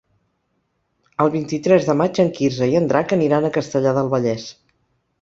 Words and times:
El 1.25 1.29
vint-i-tres 1.35 1.87
de 1.91 1.97
maig 2.01 2.23
en 2.25 2.33
Quirze 2.39 2.73
i 2.75 2.81
en 2.83 2.91
Drac 2.95 3.17
aniran 3.21 3.49
a 3.49 3.55
Castellar 3.61 3.97
del 4.03 4.15
Vallès. 4.19 4.53